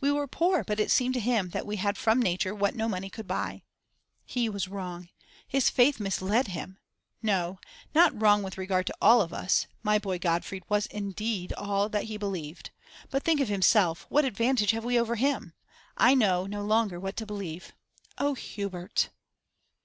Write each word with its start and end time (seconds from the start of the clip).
We 0.00 0.10
were 0.10 0.26
poor, 0.26 0.64
but 0.64 0.80
it 0.80 0.90
seemed 0.90 1.14
to 1.14 1.20
him 1.20 1.50
that 1.50 1.64
we 1.64 1.76
had 1.76 1.96
from 1.96 2.20
nature 2.20 2.52
what 2.52 2.74
no 2.74 2.88
money 2.88 3.08
could 3.08 3.28
buy. 3.28 3.62
He 4.24 4.48
was 4.48 4.66
wrong; 4.66 5.08
his 5.46 5.70
faith 5.70 6.00
misled 6.00 6.48
him. 6.48 6.78
No, 7.22 7.60
not 7.94 8.20
wrong 8.20 8.42
with 8.42 8.58
regard 8.58 8.88
to 8.88 8.94
all 9.00 9.20
of 9.22 9.32
us; 9.32 9.68
my 9.84 10.00
boy 10.00 10.18
Godfrey 10.18 10.62
was 10.68 10.86
indeed 10.86 11.52
all 11.52 11.88
that 11.90 12.06
he 12.06 12.16
believed. 12.16 12.70
But 13.10 13.22
think 13.22 13.38
of 13.38 13.46
himself; 13.46 14.04
what 14.08 14.24
advantage 14.24 14.72
have 14.72 14.84
we 14.84 14.98
over 14.98 15.14
him? 15.14 15.52
I 15.96 16.12
know 16.16 16.44
no 16.48 16.64
longer 16.64 16.98
what 16.98 17.16
to 17.18 17.24
believe. 17.26 17.72
Oh, 18.18 18.34
Hubert! 18.34 19.10